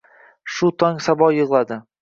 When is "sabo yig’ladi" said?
1.09-1.83